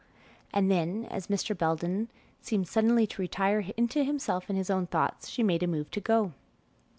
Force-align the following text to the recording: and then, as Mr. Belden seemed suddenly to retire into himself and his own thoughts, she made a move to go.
and 0.51 0.71
then, 0.71 1.05
as 1.11 1.27
Mr. 1.27 1.55
Belden 1.55 2.09
seemed 2.41 2.67
suddenly 2.67 3.05
to 3.05 3.21
retire 3.21 3.63
into 3.77 4.03
himself 4.03 4.49
and 4.49 4.57
his 4.57 4.71
own 4.71 4.87
thoughts, 4.87 5.29
she 5.29 5.43
made 5.43 5.61
a 5.61 5.67
move 5.67 5.91
to 5.91 6.01
go. 6.01 6.33